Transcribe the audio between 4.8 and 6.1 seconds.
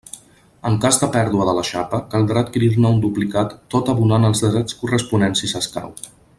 corresponents si s'escau.